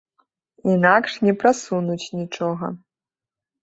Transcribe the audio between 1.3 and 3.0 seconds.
прасунуць нічога.